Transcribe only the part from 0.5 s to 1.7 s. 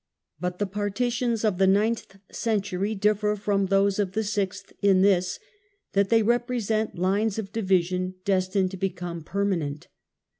the partitions of the